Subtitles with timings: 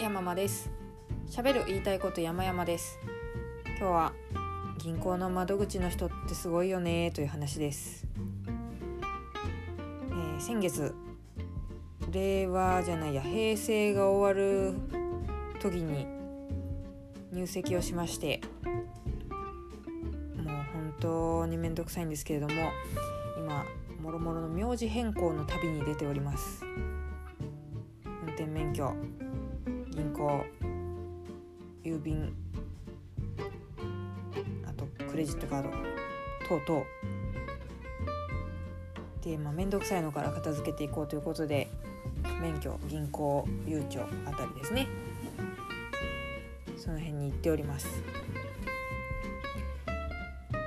[0.00, 0.70] 山間です。
[1.28, 2.98] 喋る言いたいこと山々です。
[3.78, 4.12] 今日は
[4.78, 8.06] 銀行の窓口の人ってすごいよねという話です、
[10.08, 10.94] えー、先月
[12.10, 14.74] 令和じゃないや平成が終わる
[15.60, 16.06] 時に
[17.32, 22.70] 入籍をしましてもう本当に面倒くさいんですけれども
[23.36, 23.64] 今
[24.00, 26.64] もろもろの名字変更の旅に出ております。
[28.04, 28.94] 運転免許
[29.98, 30.46] 銀行
[31.82, 32.32] 郵便
[34.64, 35.70] あとクレジットカード
[36.48, 36.86] 等々。
[39.24, 41.68] で、まあ、面倒くさいのから片付けていこうということで
[42.40, 44.86] 免許銀行ゆうちょあたりですね。
[46.76, 47.88] その辺に行っております。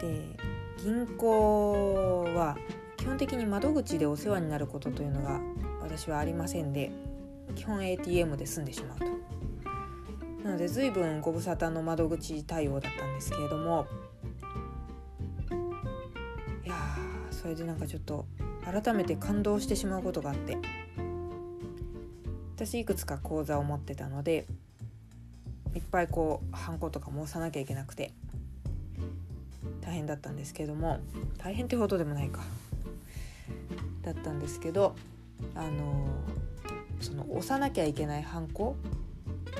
[0.00, 0.36] で
[0.84, 2.56] 銀行は
[2.96, 5.40] 基本的に窓口でお世話になることというのが
[5.82, 6.92] 私はありませんで
[7.56, 9.04] 基本 ATM で済んでしまうと。
[10.44, 13.86] なので随分ご無沙汰の窓口対応だったんですけれども。
[16.64, 16.74] いや
[17.32, 18.26] それでなんかちょっと
[18.64, 20.58] 改めて感動してしまうことがあって。
[22.54, 24.46] 私いくつか講座を持ってたので
[25.74, 28.12] いっぱいこうハンコとかも押さなきゃいけなくて
[29.82, 31.00] 大変だったんですけども
[31.36, 32.40] 大変ってほどでもないか。
[34.02, 34.94] だったんですけど
[35.54, 36.08] あの
[37.06, 38.74] その押さなきゃいけないハンコ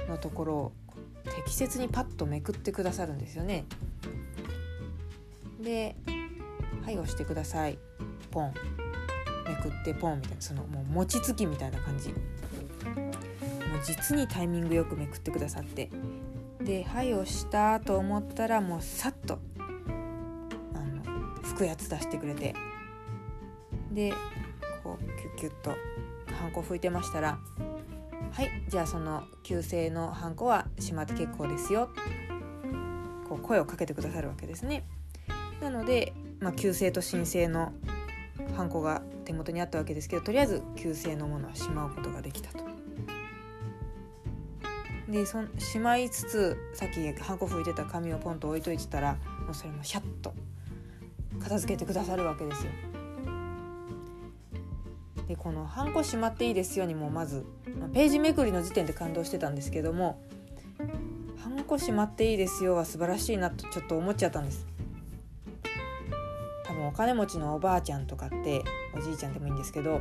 [0.08, 0.72] のところを
[1.36, 3.64] 適切にパッとめくってくださるんですよね。
[5.60, 5.94] で
[6.82, 7.78] 「はい押してください」
[8.32, 8.54] ポン。
[9.46, 12.08] めくってポンみたいなそのもう餅つきみたいな感じ。
[12.08, 12.18] もう
[13.84, 15.88] 実にタイミングよくめくってくださって。
[16.60, 19.38] で「はい押した」と思ったらもうさっと
[20.74, 21.04] あの
[21.44, 22.56] 拭くやつ出してくれて。
[23.92, 24.12] で
[24.82, 25.70] こうキュッキュッと。
[26.36, 27.38] ハンコ拭いてましたら
[28.32, 31.88] はいじゃあその旧姓のハンコはしまって結構ですよ。
[33.28, 34.84] こう声をかけてくださるわけですね。
[35.60, 37.72] なので、まあ、旧姓と新姓の
[38.56, 42.64] ハンコが手元にあったわけですけどとりあえず旧姓のものはしまうことができたと。
[45.08, 49.14] でそしまいつつさっきハンコ拭いてた紙をポンと置いといてたら
[49.44, 50.34] もうそれもシャッと
[51.40, 52.72] 片付けてくださるわけですよ。
[55.28, 57.44] でこの「ハンコしまっていいですよ」にもまず
[57.92, 60.20] ページめくりの時点で感動してたんですけども
[61.38, 64.66] 「ハンコしまっていいですよ」は素晴らしいなとちょっと思っちゃったんです。
[66.64, 68.64] 多分お金持ちのおばあちゃんとかって
[68.96, 70.00] おじいちゃんでもいいんですけどいっ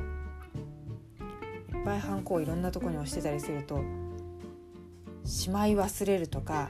[1.86, 3.82] ぱいハンコをいろんなとこに押してたりすると
[5.24, 6.70] しまい忘れるとか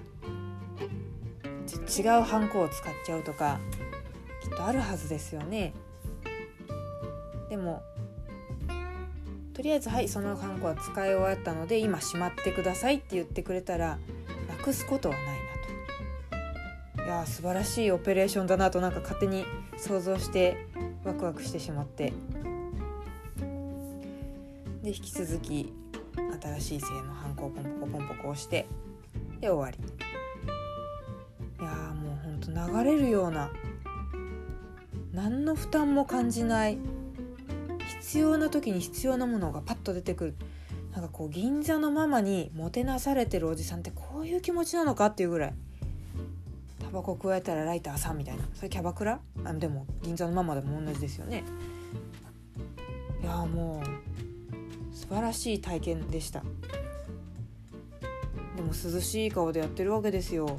[1.97, 3.59] 違うハンコを使っちゃうとか
[4.43, 5.73] きっとあるはずですよね。
[7.49, 7.81] でも
[9.55, 13.97] とりあえずはいそのハンコは使い終わったので今しまってくださいって言ってくれたら
[14.49, 15.31] なくすことはないな
[16.97, 17.03] と。
[17.05, 19.45] いや素晴らしいオペレーションだなとなんか勝手に
[19.77, 20.67] 想像して
[21.05, 22.11] ワクワクしてしまって。
[24.83, 25.73] で引き続き
[26.59, 28.65] 新しい性のハンコをポンポコポンポコ押して
[29.39, 29.77] で終わり。
[31.61, 33.49] いやもうほんと流れるような
[35.13, 36.77] 何の負担も感じない
[38.15, 40.35] 必要な時に必要なものがパッと出てくる。
[40.93, 45.53] なんかこう銀座のママにもてなされてるおじさんってこういう気持ちなのかっていうぐらい。
[46.79, 48.45] タバコ加えたらライターさんみたいな。
[48.53, 49.19] それキャバクラ？
[49.43, 51.43] あでも銀座のママでも同じですよね。
[53.21, 56.41] いやもう素晴らしい体験でした。
[58.55, 60.57] でも涼しい顔でやってるわけですよ。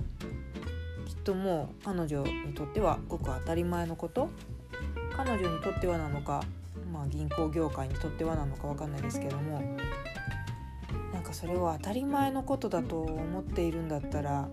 [1.06, 4.28] きっともう彼女にとってはごく当たり前のこと。
[5.16, 6.44] 彼女にとってはなのか。
[6.96, 9.60] まあ、銀行業界にとってはなのか分かんないですけども
[11.12, 14.48] なんかそれを当たり前のことだと思っているんだったら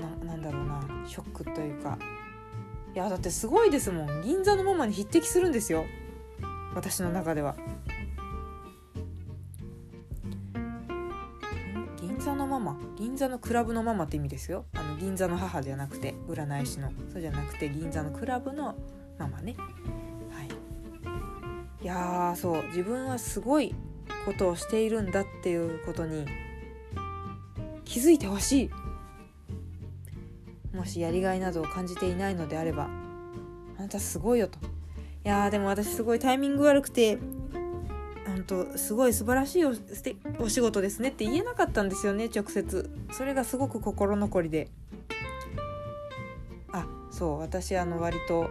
[0.00, 1.98] ななんだろうなショックというか。
[2.94, 4.22] いやだってすごいですもん。
[4.22, 5.84] 銀座のママに匹敵するんですよ。
[6.76, 7.56] 私の中では。
[12.00, 14.66] 銀座のママ銀座のクラブのママって意味ですよ。
[14.74, 16.92] あの銀座の母じゃなくて占い師の。
[17.12, 18.76] そうじゃなくて銀座のクラブの
[19.18, 19.56] ママね。
[21.84, 23.74] いやそう自分はすごい
[24.24, 26.24] ことをしているんだっていうことに
[27.84, 28.70] 気づいてほしい。
[30.74, 32.88] もしやりがいなどを感じていないのであれば
[33.78, 34.58] あなたすごいよと。
[34.60, 37.18] いやーでも私すごいタイミング悪くて
[38.26, 39.74] 本当すごい素晴らしいお
[40.38, 42.90] お仕事ですねって言えなかったんですよね直接。
[43.12, 44.70] それがすごく心残りで。
[46.72, 48.48] あそう私あの割と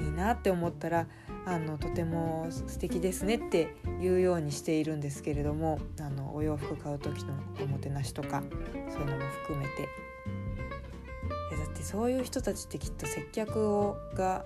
[0.00, 1.08] いいなって思ったら
[1.46, 8.42] あのとても素敵ですねって言うようにしているんですけれどもあのお洋服買う時のおもてなしとか
[8.90, 9.84] そういうのも含めてい
[11.52, 14.44] やだってそういう人たちってきっと接客をが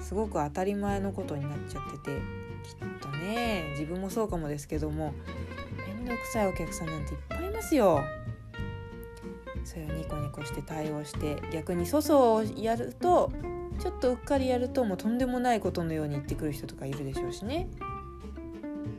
[0.00, 2.20] すごく当たり前のことになっちゃってて
[2.62, 5.14] きっとね自分もそうかもですけども
[5.96, 8.04] 面倒くさいお客さんなんていっぱいいますよ。
[9.64, 13.32] それをニコニコして対応して逆に粗相をやると
[13.86, 17.68] ちょっとうっかりやるともうとんでもないことのように言ってくる人とかいるでしょうしね。
[17.80, 18.96] うん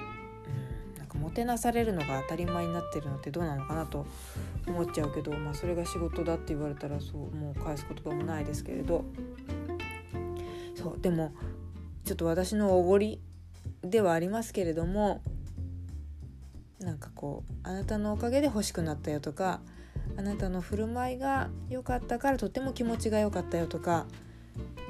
[0.97, 4.05] なんかもてなされるのが当たり前になってるのってどうなのかなと
[4.65, 9.03] 思っちゃうけど、まあ、それが仕事だって言われたらそうもう返す言葉もないですけれど
[10.73, 11.33] そうでも
[12.05, 13.19] ちょっと私のおごり
[13.81, 15.21] ではありますけれども
[16.79, 19.59] なんかこうあなたのおかげで欲しくなったよとか
[20.15, 24.05] あなたの振る舞いが良かったからとっても気持ちが良かったよとか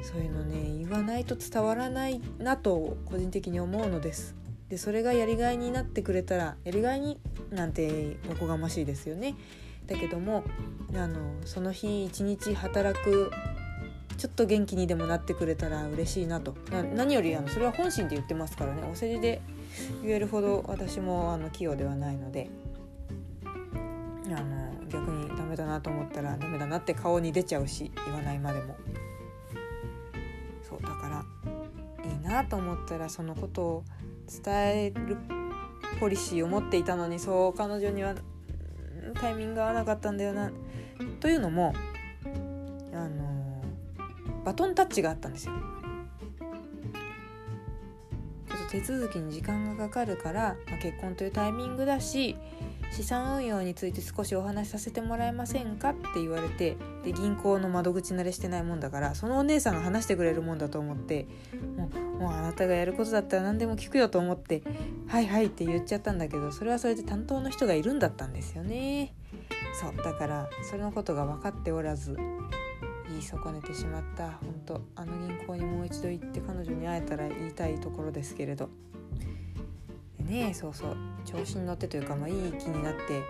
[0.01, 4.35] そういうのね言わないと伝わらないなと個人的に思うのです。
[4.69, 7.19] でそれがやりがいになってくれたらやりがいに
[7.51, 9.35] なんておこがましいですよね。
[9.85, 10.43] だけども
[10.95, 13.31] あのその日一日働く
[14.17, 16.55] ちょっと元気にでもなってくれたら嬉しいなと
[16.95, 19.41] 何よりあのそれは本心で言ってますからねお世辞で
[20.01, 22.49] 言えるほど私もあの器用ではないので
[24.25, 28.75] あの逆にダメだなと思ったらダメだなって顔に出ちゃうし言わないまでも
[30.67, 31.25] そうだから
[32.03, 33.83] いいなと思ったらそのことを
[34.43, 35.17] 伝える
[35.99, 38.15] ポリシーを持っていたのにそう彼女には
[39.15, 40.51] タイミング合わなかったんだよな
[41.19, 41.73] というのも
[42.93, 43.63] あの
[44.43, 45.53] バトンタッチがあったんですよ。
[48.49, 52.35] ちょっと手続きに時間がかかるから、まあ、結婚というタイミングだし
[52.91, 61.27] 資産運用について少しお話しさせてもらえませんかって言われてで銀行の窓口慣れしてないもんだからそのお姉さんが話してくれるもんだと思って
[61.77, 64.63] もうもうあなたがやることだったら何でも聞くよと思って
[65.07, 69.13] 「はいはい」って言っちゃったんだけどそれはそれで担当の人がいるんだったんですよね。
[69.79, 72.17] そうだからそれのことが分かっておらず
[73.09, 78.69] 言い損ねてしまった本当あの銀行にもう一度行って彼女に会えたら言いたいところですけれど
[80.19, 83.21] ねそうそう調子に乗ってというか、まあ、いい気になって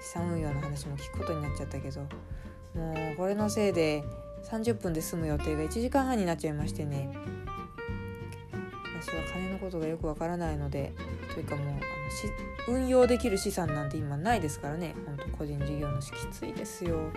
[0.00, 2.00] 資産運用の話も聞くことになっちゃったけど
[2.74, 4.04] もうこれのせいで
[4.50, 7.10] 30分で済む予定が1時間半になっちゃいましてね。
[9.02, 10.92] 私は金のことがよくわからないので
[11.32, 12.28] というかもうあのし
[12.68, 14.94] 運用できる資産なんて今ないですからね。
[15.06, 17.10] ほんと個人事業主きついですよ。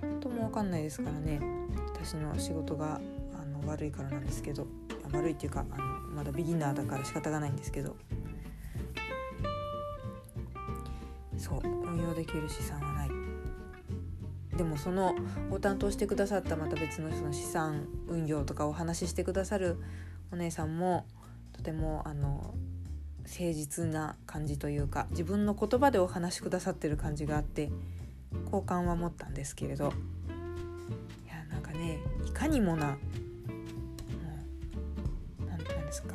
[0.00, 1.40] 本当もわかんないですからね。
[1.92, 3.00] 私の仕事が
[3.40, 4.66] あの悪いからなんですけど。
[5.12, 5.84] 悪いっていうかあの
[6.14, 7.96] まだビギナーだから仕方がないんですけど。
[11.46, 13.10] そう運用できる資産はない。
[14.56, 15.14] でもその
[15.48, 19.76] ご担当してくださったまた別のその資産運用とかお話ししてくださる
[20.32, 21.06] お姉さんも
[21.52, 22.54] とてもあの
[23.24, 27.70] 誠実な感じというか自分の言葉でお話しくださってる感じがあって
[28.50, 29.92] 好感は持ったんですけれど。
[31.24, 32.96] いやなんかねいかにもな
[35.46, 36.14] 何て言うんですか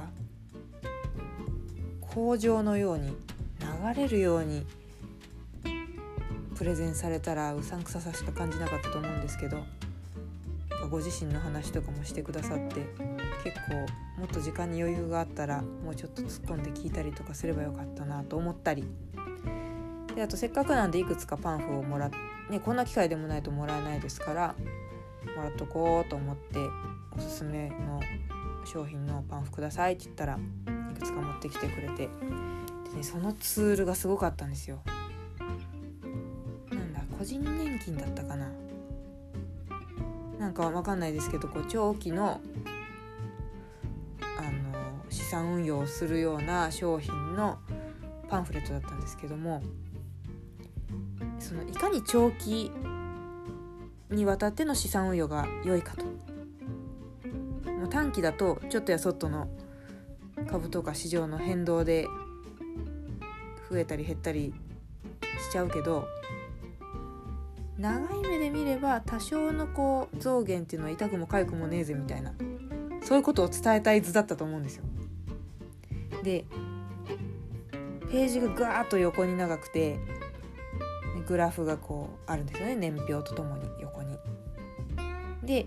[2.01, 3.15] 工場のように
[3.59, 4.65] 流れるように
[6.61, 9.63] プレゼンされたらうさんくささしか感じなかったと思うんですけど
[10.91, 12.85] ご自身の話とかもしてくださって
[13.43, 18.86] 結構もっと時間に余裕があったらもうちょっと突っ込んで聞いたりとかすればよかったなと思ったり
[20.13, 22.12] であとせっかくなんでいくつかパンフをもらっ
[22.51, 24.55] ねこんな機会でもないともらえないですから
[25.36, 26.59] もらっとこうと思って
[27.17, 28.00] おすすめの
[28.71, 30.38] 商品のパンフくださいって言ったら
[30.91, 34.83] いくつか持ってきてくれてで、ね、そのツールがすごかったんですよ。
[37.21, 38.49] 個人年金だったかな。
[40.39, 42.41] なんかわかんないですけどこう長期の
[44.39, 47.59] あの資産運用をするような商品の
[48.27, 49.61] パンフレットだったんですけども
[51.37, 52.71] そのいかに長期
[54.09, 56.05] にわたっての資産運用が良いかと。
[57.69, 59.47] もう短期だとちょっとやそっとの
[60.49, 62.07] 株とか市場の変動で
[63.69, 64.55] 増えたり減ったり
[65.47, 66.07] しちゃうけど
[67.81, 72.31] 長い目で見れば多少のこう増減っていうのは痛くも痒くもねえぜみたいな
[73.03, 74.83] そういうことを伝えたい図だったと思うんですよ。
[76.21, 76.45] で
[78.11, 79.97] ページがガーッと横に長くて
[81.27, 84.15] グラフがこうあるんですよね年表とともに横に。
[85.41, 85.65] で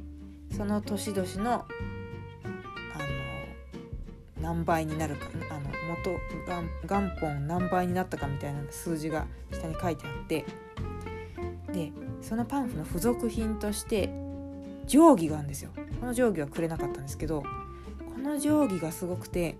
[0.56, 1.64] その年々のあの
[4.40, 6.20] 何倍になるかあの元
[6.86, 10.44] 元本何倍になったかみたいな数字が下に書いてあって
[11.72, 14.08] でそのパンフの付属品として
[14.86, 15.70] 定規があるんですよ。
[16.00, 17.48] この定規はくれなかったんですけどこ
[18.18, 19.56] の定規がすごくて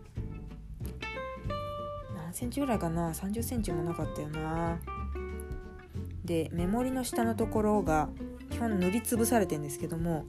[2.16, 4.78] 何センチぐらいかな？30センチもなかったよな。
[6.25, 8.09] でメモリの下のところが
[8.50, 10.25] 基本塗りつぶされてんですけども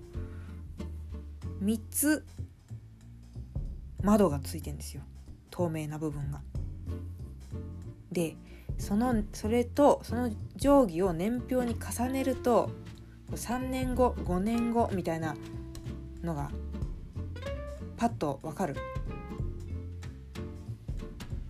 [1.64, 2.26] 3つ
[4.02, 5.04] 窓がついてんですよ。
[5.50, 6.42] 透明な部分が。
[8.12, 8.36] で
[8.78, 12.70] そのそれとその定規を年表に重ねると
[13.32, 15.36] 3年後5年後みたいな
[16.24, 16.52] のが
[17.98, 18.76] パッとわかる。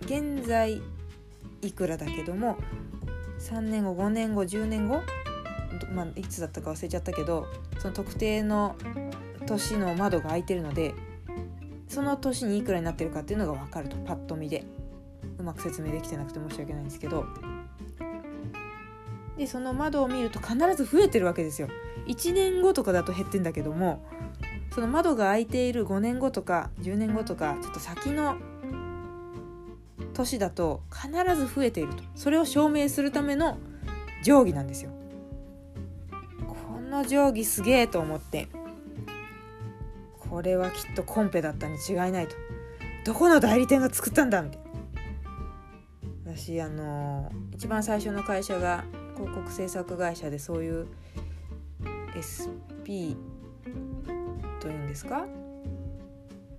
[0.01, 0.81] 現在
[1.63, 2.57] いくらだけども
[3.39, 5.01] 3年後5年後10年後、
[5.93, 7.47] まあ、いつだったか忘れちゃったけど
[7.79, 8.75] その特定の
[9.47, 10.93] 年の窓が開いてるので
[11.87, 14.63] その年にいくらになってるかっていうのが分かるとパッと見で。
[15.37, 17.25] うまく説明できてなくて申し訳ないんですけど。
[19.37, 21.67] でその窓を見ると必ず増えてるわけですよ。
[22.07, 24.05] 1年後とかだと減ってんだけども
[24.73, 28.37] その窓が開いている5年後とか10年後とかちょっと先の
[30.13, 32.03] 年だと必ず増えていると。
[32.15, 33.57] それを証明するための
[34.23, 34.91] 定規なんですよ。
[36.47, 38.47] この定規すげえと思って
[40.17, 42.35] これはきっとコンペだったに違いないと。
[43.03, 44.64] どこの代理店が作ったんだみたいな。
[46.35, 48.83] 私あの一番最初の会社が
[49.15, 50.87] 広告制作会社でそういう
[52.19, 53.15] SP
[54.59, 55.25] というんですか？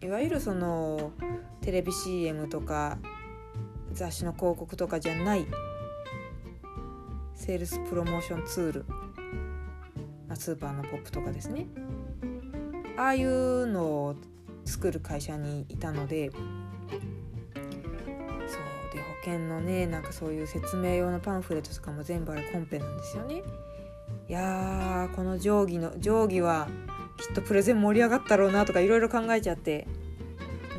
[0.00, 1.12] いわゆるその
[1.60, 2.98] テレビ CM とか
[3.92, 5.46] 雑誌の広告とかじゃない
[7.34, 8.84] セールスプロモーションツール、
[10.26, 11.66] まあ、スーパーのポップとかですね。
[12.96, 14.16] ああいうのを
[14.64, 16.30] 作る会社にいたので
[19.26, 23.42] そうで保険のねなんかそういう説明用のパンフレットとかも全部あれコンペなんですよね。
[24.28, 26.68] いやーこの定規の定規は
[27.18, 29.86] きっとプレゼン盛り上がったろうなとかいろいろ考えちゃって。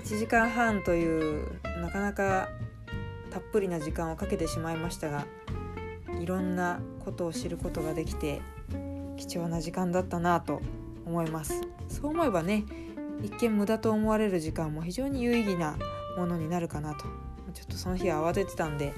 [0.07, 2.47] 1時間半というなかなか
[3.29, 5.25] たっぷりな時間をかけてしまいましたが
[6.21, 8.41] いろんなことを知ることができて
[9.17, 10.61] 貴重な時間だったなと
[11.05, 11.61] 思います。
[11.89, 12.63] そう思えばね
[13.21, 15.77] 一見無駄と思われる時間も非常に有意義な
[16.17, 17.26] ものになるかなと。
[17.57, 18.93] ちょっとその日は慌ててたんで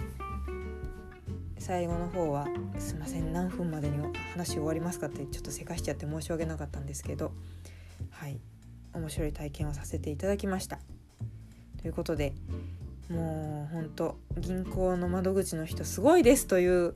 [1.57, 2.45] 最後の方は
[2.77, 3.97] 「すいません何分までに
[4.33, 7.31] 話終わりますか?」ってちょっとせかしちゃって申し訳なかったんですけど
[8.09, 8.41] はい
[8.93, 10.79] 面白い体験をさせていただきました。
[11.81, 12.33] ということで
[13.09, 16.95] もうほんと銀行の窓口の人すごいですという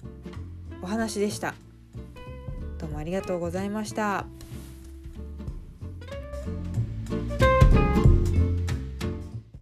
[0.82, 1.56] お話でした。
[2.78, 4.26] どうもありがとうございました。